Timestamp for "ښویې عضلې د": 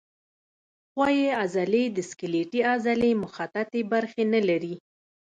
0.93-1.99